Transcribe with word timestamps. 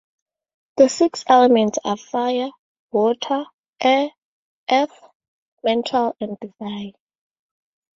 The 0.77 0.89
six 0.89 1.23
elements 1.27 1.77
are 1.85 1.95
fire, 1.95 2.49
water, 2.91 3.45
air, 3.79 4.09
earth, 4.67 4.99
mental 5.63 6.15
and 6.19 6.39
divine. 6.39 6.93